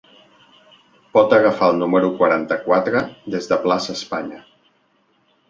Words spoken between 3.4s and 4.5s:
de plaça Espanya.